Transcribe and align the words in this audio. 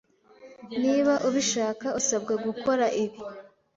niba 0.81 1.13
ubishaka 1.27 1.87
usabwa 1.99 2.33
gukora 2.45 2.85
ibi 3.03 3.19